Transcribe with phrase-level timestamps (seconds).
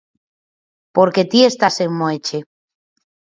[0.95, 2.39] Porque ti estás en Moeche.